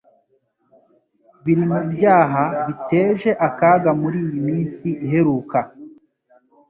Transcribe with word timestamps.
Biri 1.43 1.63
mu 1.71 1.79
byaha 1.93 2.43
biteje 2.65 3.29
akaga 3.47 3.89
muri 4.01 4.17
iyi 4.27 4.39
minsi 4.47 4.87
iheruka, 5.05 5.59